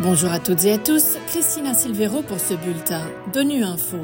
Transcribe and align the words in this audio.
Bonjour 0.00 0.30
à 0.30 0.38
toutes 0.38 0.64
et 0.64 0.74
à 0.74 0.78
tous, 0.78 1.16
Christina 1.26 1.74
Silvero 1.74 2.22
pour 2.22 2.38
ce 2.38 2.54
bulletin 2.54 3.02
d'ONU 3.32 3.64
Info. 3.64 3.96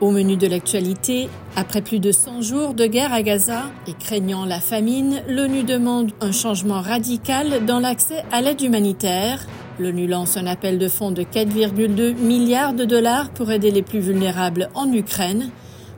Au 0.00 0.10
menu 0.10 0.36
de 0.36 0.48
l'actualité, 0.48 1.28
après 1.54 1.80
plus 1.80 2.00
de 2.00 2.10
100 2.10 2.42
jours 2.42 2.74
de 2.74 2.86
guerre 2.86 3.12
à 3.12 3.22
Gaza 3.22 3.70
et 3.86 3.92
craignant 3.92 4.44
la 4.44 4.58
famine, 4.58 5.22
l'ONU 5.28 5.62
demande 5.62 6.10
un 6.20 6.32
changement 6.32 6.80
radical 6.80 7.64
dans 7.64 7.78
l'accès 7.78 8.24
à 8.32 8.42
l'aide 8.42 8.62
humanitaire. 8.62 9.46
L'ONU 9.78 10.08
lance 10.08 10.36
un 10.36 10.46
appel 10.48 10.76
de 10.76 10.88
fonds 10.88 11.12
de 11.12 11.22
4,2 11.22 12.16
milliards 12.16 12.74
de 12.74 12.84
dollars 12.84 13.30
pour 13.30 13.52
aider 13.52 13.70
les 13.70 13.82
plus 13.82 14.00
vulnérables 14.00 14.70
en 14.74 14.92
Ukraine. 14.92 15.50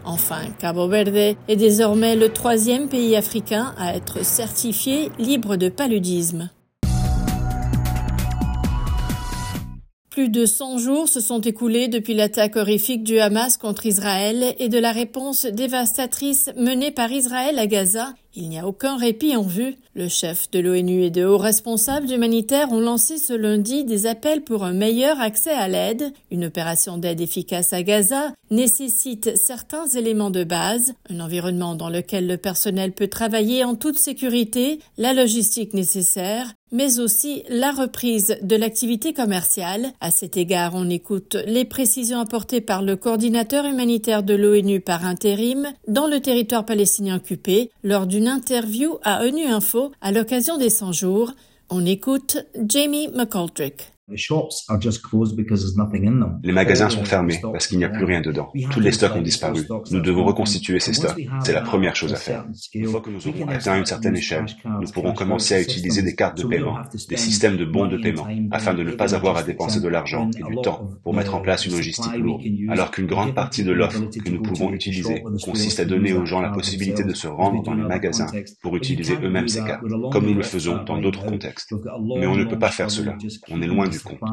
Enfin, 0.04 0.42
Cabo 0.58 0.86
Verde 0.86 1.34
est 1.48 1.56
désormais 1.56 2.14
le 2.14 2.28
troisième 2.28 2.88
pays 2.88 3.16
africain 3.16 3.74
à 3.78 3.96
être 3.96 4.22
certifié 4.22 5.10
libre 5.18 5.56
de 5.56 5.70
paludisme. 5.70 6.50
Plus 10.14 10.28
de 10.28 10.46
100 10.46 10.78
jours 10.78 11.08
se 11.08 11.18
sont 11.18 11.40
écoulés 11.40 11.88
depuis 11.88 12.14
l'attaque 12.14 12.54
horrifique 12.54 13.02
du 13.02 13.18
Hamas 13.18 13.56
contre 13.56 13.84
Israël 13.84 14.54
et 14.60 14.68
de 14.68 14.78
la 14.78 14.92
réponse 14.92 15.44
dévastatrice 15.44 16.50
menée 16.56 16.92
par 16.92 17.10
Israël 17.10 17.58
à 17.58 17.66
Gaza 17.66 18.14
il 18.36 18.48
n'y 18.48 18.58
a 18.58 18.66
aucun 18.66 18.96
répit 18.96 19.36
en 19.36 19.42
vue. 19.42 19.76
Le 19.94 20.08
chef 20.08 20.50
de 20.50 20.58
l'ONU 20.58 21.02
et 21.02 21.10
de 21.10 21.24
hauts 21.24 21.38
responsables 21.38 22.10
humanitaires 22.10 22.72
ont 22.72 22.80
lancé 22.80 23.18
ce 23.18 23.32
lundi 23.32 23.84
des 23.84 24.06
appels 24.06 24.42
pour 24.42 24.64
un 24.64 24.72
meilleur 24.72 25.20
accès 25.20 25.52
à 25.52 25.68
l'aide. 25.68 26.12
Une 26.30 26.46
opération 26.46 26.98
d'aide 26.98 27.20
efficace 27.20 27.72
à 27.72 27.82
Gaza 27.82 28.32
nécessite 28.50 29.36
certains 29.36 29.86
éléments 29.86 30.30
de 30.30 30.44
base, 30.44 30.94
un 31.10 31.20
environnement 31.20 31.74
dans 31.74 31.90
lequel 31.90 32.26
le 32.26 32.36
personnel 32.36 32.92
peut 32.92 33.08
travailler 33.08 33.64
en 33.64 33.74
toute 33.74 33.98
sécurité, 33.98 34.80
la 34.98 35.12
logistique 35.12 35.74
nécessaire, 35.74 36.52
mais 36.72 36.98
aussi 36.98 37.44
la 37.48 37.70
reprise 37.70 38.36
de 38.42 38.56
l'activité 38.56 39.12
commerciale. 39.12 39.92
À 40.00 40.10
cet 40.10 40.36
égard, 40.36 40.72
on 40.74 40.90
écoute 40.90 41.36
les 41.46 41.64
précisions 41.64 42.18
apportées 42.18 42.60
par 42.60 42.82
le 42.82 42.96
coordinateur 42.96 43.64
humanitaire 43.64 44.24
de 44.24 44.34
l'ONU 44.34 44.80
par 44.80 45.04
intérim 45.06 45.68
dans 45.86 46.08
le 46.08 46.20
territoire 46.20 46.66
palestinien 46.66 47.16
occupé 47.16 47.70
lors 47.84 48.06
d'une 48.06 48.23
interview 48.26 48.98
à 49.02 49.24
ONU 49.24 49.46
Info 49.46 49.92
à 50.00 50.12
l'occasion 50.12 50.58
des 50.58 50.70
100 50.70 50.92
jours. 50.92 51.32
On 51.70 51.84
écoute 51.86 52.38
Jamie 52.68 53.08
McCultrick. 53.08 53.93
Les 54.06 54.18
magasins 56.52 56.90
sont 56.90 57.06
fermés 57.06 57.40
parce 57.40 57.66
qu'il 57.66 57.78
n'y 57.78 57.84
a 57.84 57.88
plus 57.88 58.04
rien 58.04 58.20
dedans. 58.20 58.52
Tous 58.70 58.80
les 58.80 58.92
stocks 58.92 59.16
ont 59.16 59.22
disparu. 59.22 59.62
Nous 59.90 60.00
devons 60.00 60.24
reconstituer 60.24 60.78
ces 60.78 60.92
stocks. 60.92 61.18
C'est 61.42 61.54
la 61.54 61.62
première 61.62 61.96
chose 61.96 62.12
à 62.12 62.16
faire. 62.16 62.44
Une 62.74 62.86
fois 62.86 63.00
que 63.00 63.08
nous 63.08 63.26
aurons 63.26 63.48
atteint 63.48 63.78
une 63.78 63.86
certaine 63.86 64.14
échelle, 64.14 64.44
nous 64.64 64.90
pourrons 64.90 65.14
commencer 65.14 65.54
à 65.54 65.62
utiliser 65.62 66.02
des 66.02 66.14
cartes 66.14 66.36
de 66.36 66.46
paiement, 66.46 66.80
des 67.08 67.16
systèmes 67.16 67.56
de 67.56 67.64
bons 67.64 67.86
de 67.86 67.96
paiement, 67.96 68.26
afin 68.50 68.74
de 68.74 68.82
ne 68.82 68.92
pas 68.92 69.14
avoir 69.14 69.38
à 69.38 69.42
dépenser 69.42 69.80
de 69.80 69.88
l'argent 69.88 70.28
et 70.38 70.42
du 70.42 70.56
temps 70.62 70.86
pour 71.02 71.14
mettre 71.14 71.34
en 71.34 71.40
place 71.40 71.64
une 71.64 71.72
logistique 71.72 72.14
lourde. 72.16 72.42
Alors 72.68 72.90
qu'une 72.90 73.06
grande 73.06 73.34
partie 73.34 73.64
de 73.64 73.72
l'offre 73.72 74.04
que 74.04 74.30
nous 74.30 74.42
pouvons 74.42 74.70
utiliser 74.70 75.24
consiste 75.42 75.80
à 75.80 75.86
donner 75.86 76.12
aux 76.12 76.26
gens 76.26 76.42
la 76.42 76.50
possibilité 76.50 77.04
de 77.04 77.14
se 77.14 77.26
rendre 77.26 77.62
dans 77.62 77.74
les 77.74 77.84
magasins 77.84 78.26
pour 78.60 78.76
utiliser 78.76 79.16
eux-mêmes 79.22 79.48
ces 79.48 79.64
cartes, 79.64 79.82
comme 80.12 80.26
nous 80.26 80.34
le 80.34 80.42
faisons 80.42 80.84
dans 80.84 80.98
d'autres 80.98 81.24
contextes. 81.24 81.72
Mais 82.18 82.26
on 82.26 82.36
ne 82.36 82.44
peut 82.44 82.58
pas 82.58 82.70
faire 82.70 82.90
cela. 82.90 83.16
On 83.50 83.62
est 83.62 83.66
loin 83.66 83.88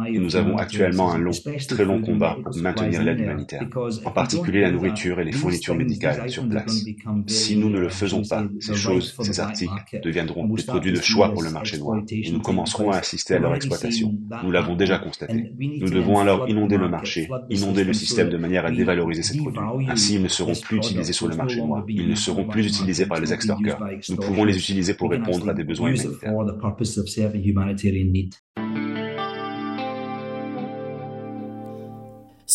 et 0.08 0.20
nous 0.20 0.36
avons 0.36 0.58
actuellement 0.58 1.12
un 1.12 1.18
long, 1.18 1.32
très 1.68 1.86
long 1.86 2.02
combat 2.02 2.38
pour 2.44 2.56
maintenir 2.58 3.04
l'aide 3.04 3.20
humanitaire, 3.20 3.68
en 4.06 4.12
particulier 4.12 4.62
la 4.62 4.72
nourriture 4.72 5.20
et 5.20 5.24
les 5.24 5.32
fournitures 5.32 5.76
médicales 5.76 6.30
sur 6.30 6.48
place. 6.48 6.84
Si 7.28 7.58
nous 7.58 7.70
ne 7.70 7.80
le 7.80 7.90
faisons 7.90 8.24
pas, 8.24 8.46
ces 8.60 8.76
choses, 8.76 9.16
ces 9.22 9.40
articles 9.40 9.74
deviendront 10.04 10.48
des 10.48 10.64
produits 10.64 10.92
de 10.92 11.02
choix 11.02 11.32
pour 11.32 11.44
le 11.44 11.52
marché 11.52 11.78
noir 11.78 12.02
et 12.10 12.32
nous 12.32 12.42
commencerons 12.42 12.92
à 12.92 12.98
assister 12.98 13.36
à 13.36 13.40
leur 13.40 13.56
exploitation. 13.56 14.16
Nous 14.44 14.52
l'avons 14.52 14.76
déjà 14.76 14.98
constaté. 14.98 15.54
Nous 15.58 15.90
devons 15.90 16.20
alors 16.20 16.50
inonder 16.50 16.78
le 16.78 16.90
marché, 16.90 17.30
inonder 17.50 17.84
le 17.84 17.94
système 17.94 18.30
de 18.30 18.38
manière 18.38 18.66
à 18.66 18.72
dévaloriser 18.72 19.24
ces 19.24 19.38
produits. 19.38 19.62
Ainsi, 19.88 20.16
ils 20.16 20.24
ne 20.24 20.28
seront 20.28 20.54
plus 20.56 20.78
utilisés 20.78 21.14
sur 21.14 21.28
le 21.28 21.36
marché 21.36 21.62
noir. 21.62 21.86
Ils 21.88 22.10
ne 22.10 22.16
seront 22.16 22.46
plus 22.46 22.66
utilisés 22.66 23.06
par 23.06 23.20
les 23.20 23.34
extorqueurs. 23.34 23.80
Nous 24.10 24.18
pouvons 24.18 24.44
les 24.44 24.58
utiliser 24.58 24.94
pour 24.94 25.10
répondre 25.10 25.50
à 25.50 25.54
des 25.54 25.64
besoins 25.64 25.90
humanitaires. 25.90 26.32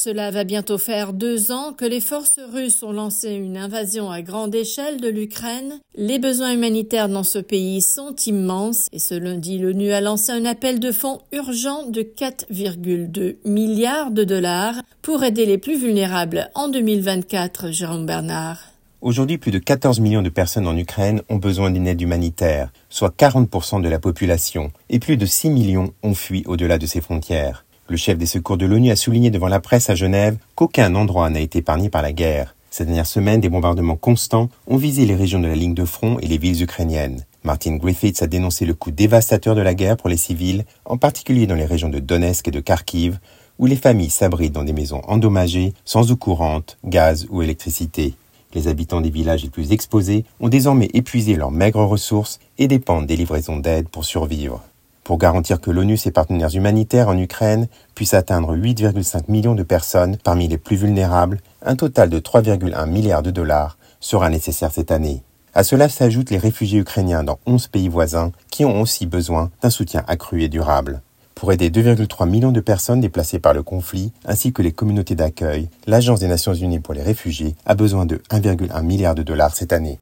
Cela 0.06 0.30
va 0.30 0.44
bientôt 0.44 0.78
faire 0.78 1.12
deux 1.12 1.50
ans 1.50 1.72
que 1.72 1.84
les 1.84 1.98
forces 1.98 2.38
russes 2.52 2.84
ont 2.84 2.92
lancé 2.92 3.32
une 3.32 3.56
invasion 3.56 4.08
à 4.08 4.22
grande 4.22 4.54
échelle 4.54 5.00
de 5.00 5.08
l'Ukraine. 5.08 5.80
Les 5.96 6.20
besoins 6.20 6.52
humanitaires 6.52 7.08
dans 7.08 7.24
ce 7.24 7.40
pays 7.40 7.80
sont 7.80 8.14
immenses 8.24 8.86
et 8.92 9.00
ce 9.00 9.16
lundi, 9.16 9.58
l'ONU 9.58 9.90
a 9.90 10.00
lancé 10.00 10.30
un 10.30 10.44
appel 10.44 10.78
de 10.78 10.92
fonds 10.92 11.22
urgent 11.32 11.88
de 11.88 12.02
4,2 12.02 13.38
milliards 13.44 14.12
de 14.12 14.22
dollars 14.22 14.76
pour 15.02 15.24
aider 15.24 15.44
les 15.44 15.58
plus 15.58 15.76
vulnérables 15.76 16.52
en 16.54 16.68
2024, 16.68 17.72
Jérôme 17.72 18.06
Bernard. 18.06 18.60
Aujourd'hui, 19.00 19.38
plus 19.38 19.50
de 19.50 19.58
14 19.58 19.98
millions 19.98 20.22
de 20.22 20.28
personnes 20.28 20.68
en 20.68 20.76
Ukraine 20.76 21.22
ont 21.28 21.36
besoin 21.36 21.72
d'une 21.72 21.88
aide 21.88 22.00
humanitaire, 22.00 22.72
soit 22.90 23.12
40% 23.16 23.82
de 23.82 23.88
la 23.88 23.98
population, 23.98 24.70
et 24.88 25.00
plus 25.00 25.16
de 25.16 25.26
6 25.26 25.50
millions 25.50 25.92
ont 26.04 26.14
fui 26.14 26.44
au-delà 26.46 26.78
de 26.78 26.86
ses 26.86 27.00
frontières. 27.00 27.65
Le 27.88 27.96
chef 27.96 28.18
des 28.18 28.26
secours 28.26 28.56
de 28.56 28.66
l'ONU 28.66 28.90
a 28.90 28.96
souligné 28.96 29.30
devant 29.30 29.46
la 29.46 29.60
presse 29.60 29.90
à 29.90 29.94
Genève 29.94 30.38
qu'aucun 30.56 30.96
endroit 30.96 31.30
n'a 31.30 31.38
été 31.38 31.60
épargné 31.60 31.88
par 31.88 32.02
la 32.02 32.12
guerre. 32.12 32.56
Ces 32.68 32.84
dernières 32.84 33.06
semaines, 33.06 33.40
des 33.40 33.48
bombardements 33.48 33.94
constants 33.94 34.48
ont 34.66 34.76
visé 34.76 35.06
les 35.06 35.14
régions 35.14 35.38
de 35.38 35.46
la 35.46 35.54
ligne 35.54 35.72
de 35.72 35.84
front 35.84 36.18
et 36.18 36.26
les 36.26 36.36
villes 36.36 36.64
ukrainiennes. 36.64 37.24
Martin 37.44 37.76
Griffiths 37.76 38.22
a 38.22 38.26
dénoncé 38.26 38.66
le 38.66 38.74
coût 38.74 38.90
dévastateur 38.90 39.54
de 39.54 39.60
la 39.60 39.74
guerre 39.74 39.96
pour 39.96 40.08
les 40.08 40.16
civils, 40.16 40.64
en 40.84 40.98
particulier 40.98 41.46
dans 41.46 41.54
les 41.54 41.64
régions 41.64 41.88
de 41.88 42.00
Donetsk 42.00 42.48
et 42.48 42.50
de 42.50 42.58
Kharkiv, 42.58 43.20
où 43.60 43.66
les 43.66 43.76
familles 43.76 44.10
s'abritent 44.10 44.52
dans 44.52 44.64
des 44.64 44.72
maisons 44.72 45.02
endommagées, 45.06 45.72
sans 45.84 46.10
eau 46.10 46.16
courante, 46.16 46.78
gaz 46.84 47.28
ou 47.30 47.40
électricité. 47.40 48.14
Les 48.52 48.66
habitants 48.66 49.00
des 49.00 49.10
villages 49.10 49.44
les 49.44 49.50
plus 49.50 49.70
exposés 49.70 50.24
ont 50.40 50.48
désormais 50.48 50.90
épuisé 50.92 51.36
leurs 51.36 51.52
maigres 51.52 51.86
ressources 51.86 52.40
et 52.58 52.66
dépendent 52.66 53.06
des 53.06 53.16
livraisons 53.16 53.58
d'aide 53.58 53.88
pour 53.88 54.04
survivre 54.04 54.60
pour 55.06 55.18
garantir 55.18 55.60
que 55.60 55.70
l'ONU 55.70 55.92
et 55.92 55.96
ses 55.96 56.10
partenaires 56.10 56.52
humanitaires 56.52 57.08
en 57.08 57.16
Ukraine 57.16 57.68
puissent 57.94 58.12
atteindre 58.12 58.56
8,5 58.56 59.26
millions 59.28 59.54
de 59.54 59.62
personnes 59.62 60.16
parmi 60.16 60.48
les 60.48 60.58
plus 60.58 60.74
vulnérables, 60.74 61.38
un 61.64 61.76
total 61.76 62.10
de 62.10 62.18
3,1 62.18 62.90
milliards 62.90 63.22
de 63.22 63.30
dollars 63.30 63.78
sera 64.00 64.30
nécessaire 64.30 64.72
cette 64.72 64.90
année. 64.90 65.22
À 65.54 65.62
cela 65.62 65.88
s'ajoutent 65.88 66.30
les 66.30 66.38
réfugiés 66.38 66.80
ukrainiens 66.80 67.22
dans 67.22 67.38
11 67.46 67.68
pays 67.68 67.88
voisins 67.88 68.32
qui 68.50 68.64
ont 68.64 68.80
aussi 68.80 69.06
besoin 69.06 69.52
d'un 69.62 69.70
soutien 69.70 70.02
accru 70.08 70.42
et 70.42 70.48
durable. 70.48 71.02
Pour 71.36 71.52
aider 71.52 71.70
2,3 71.70 72.28
millions 72.28 72.50
de 72.50 72.60
personnes 72.60 73.00
déplacées 73.00 73.38
par 73.38 73.54
le 73.54 73.62
conflit, 73.62 74.12
ainsi 74.24 74.52
que 74.52 74.62
les 74.62 74.72
communautés 74.72 75.14
d'accueil, 75.14 75.68
l'Agence 75.86 76.18
des 76.18 76.26
Nations 76.26 76.54
Unies 76.54 76.80
pour 76.80 76.94
les 76.94 77.02
réfugiés 77.02 77.54
a 77.64 77.76
besoin 77.76 78.06
de 78.06 78.16
1,1 78.30 78.82
milliard 78.82 79.14
de 79.14 79.22
dollars 79.22 79.54
cette 79.54 79.72
année. 79.72 80.00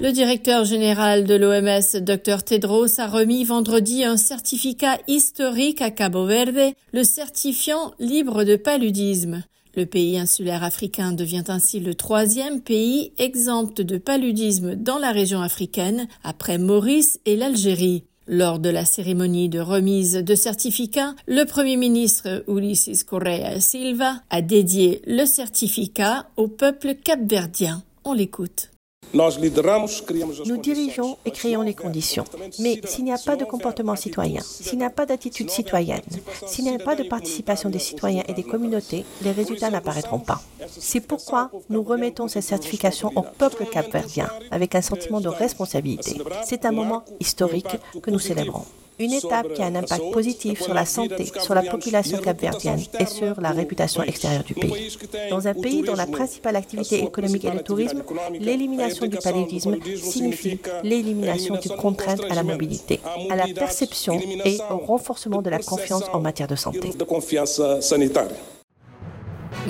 Le 0.00 0.12
directeur 0.12 0.64
général 0.64 1.24
de 1.24 1.34
l'OMS, 1.34 2.00
Dr 2.00 2.44
Tedros, 2.44 3.00
a 3.00 3.08
remis 3.08 3.42
vendredi 3.42 4.04
un 4.04 4.16
certificat 4.16 4.96
historique 5.08 5.82
à 5.82 5.90
Cabo 5.90 6.24
Verde, 6.24 6.72
le 6.92 7.02
certifiant 7.02 7.92
libre 7.98 8.44
de 8.44 8.54
paludisme. 8.54 9.42
Le 9.74 9.86
pays 9.86 10.16
insulaire 10.16 10.62
africain 10.62 11.10
devient 11.10 11.42
ainsi 11.48 11.80
le 11.80 11.96
troisième 11.96 12.60
pays 12.60 13.12
exempt 13.18 13.80
de 13.80 13.98
paludisme 13.98 14.76
dans 14.76 14.98
la 14.98 15.10
région 15.10 15.42
africaine, 15.42 16.06
après 16.22 16.58
Maurice 16.58 17.18
et 17.26 17.34
l'Algérie. 17.34 18.04
Lors 18.28 18.60
de 18.60 18.68
la 18.68 18.84
cérémonie 18.84 19.48
de 19.48 19.58
remise 19.58 20.12
de 20.12 20.34
certificat, 20.36 21.16
le 21.26 21.44
Premier 21.44 21.76
ministre 21.76 22.44
Ulysses 22.46 23.02
Correa 23.02 23.58
Silva 23.58 24.22
a 24.30 24.42
dédié 24.42 25.02
le 25.08 25.24
certificat 25.24 26.28
au 26.36 26.46
peuple 26.46 26.94
capverdien. 26.94 27.82
On 28.04 28.12
l'écoute. 28.12 28.70
Nous 29.14 30.56
dirigeons 30.58 31.16
et 31.24 31.30
créons 31.30 31.62
les 31.62 31.74
conditions. 31.74 32.24
Mais 32.58 32.80
s'il 32.84 33.04
n'y 33.04 33.12
a 33.12 33.18
pas 33.18 33.36
de 33.36 33.44
comportement 33.44 33.96
citoyen, 33.96 34.40
s'il 34.42 34.78
n'y 34.78 34.84
a 34.84 34.90
pas 34.90 35.06
d'attitude 35.06 35.50
citoyenne, 35.50 36.02
s'il 36.46 36.64
n'y 36.64 36.74
a 36.74 36.78
pas 36.78 36.96
de 36.96 37.04
participation 37.04 37.70
des 37.70 37.78
citoyens 37.78 38.24
et 38.28 38.34
des 38.34 38.42
communautés, 38.42 39.04
les 39.22 39.32
résultats 39.32 39.70
n'apparaîtront 39.70 40.18
pas. 40.18 40.40
C'est 40.68 41.00
pourquoi 41.00 41.50
nous 41.70 41.82
remettons 41.82 42.28
cette 42.28 42.44
certification 42.44 43.12
au 43.16 43.22
peuple 43.22 43.64
capverdien 43.66 44.28
avec 44.50 44.74
un 44.74 44.82
sentiment 44.82 45.20
de 45.20 45.28
responsabilité. 45.28 46.16
C'est 46.44 46.64
un 46.64 46.72
moment 46.72 47.04
historique 47.20 47.78
que 48.02 48.10
nous 48.10 48.18
célébrons 48.18 48.64
une 48.98 49.12
étape 49.12 49.52
qui 49.54 49.62
a 49.62 49.66
un 49.66 49.74
impact 49.74 50.12
positif 50.12 50.62
sur 50.62 50.74
la 50.74 50.84
santé, 50.84 51.30
sur 51.40 51.54
la 51.54 51.62
population 51.62 52.18
capverdienne 52.18 52.80
et 52.98 53.06
sur 53.06 53.40
la 53.40 53.50
réputation 53.50 54.02
extérieure 54.02 54.44
du 54.44 54.54
pays. 54.54 54.96
Dans 55.30 55.46
un 55.46 55.54
pays 55.54 55.82
dont 55.82 55.94
la 55.94 56.06
principale 56.06 56.56
activité 56.56 57.02
économique 57.04 57.44
est 57.44 57.54
le 57.54 57.62
tourisme, 57.62 58.02
l'élimination 58.38 59.06
du 59.06 59.16
paludisme 59.16 59.76
signifie 59.96 60.58
l'élimination 60.82 61.56
d'une 61.56 61.76
contrainte 61.76 62.22
à 62.30 62.34
la 62.34 62.42
mobilité, 62.42 63.00
à 63.30 63.36
la 63.36 63.46
perception 63.46 64.20
et 64.44 64.58
au 64.70 64.78
renforcement 64.78 65.42
de 65.42 65.50
la 65.50 65.58
confiance 65.58 66.04
en 66.12 66.20
matière 66.20 66.48
de 66.48 66.56
santé. 66.56 66.90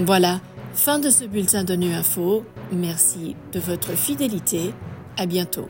Voilà, 0.04 0.40
fin 0.74 0.98
de 0.98 1.10
ce 1.10 1.24
bulletin 1.24 1.64
de 1.64 1.74
Nu 1.74 1.92
Info. 1.92 2.44
Merci 2.72 3.36
de 3.52 3.60
votre 3.60 3.92
fidélité. 3.96 4.72
À 5.16 5.26
bientôt. 5.26 5.68